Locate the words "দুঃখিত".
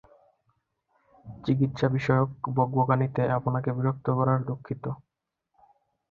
4.43-4.85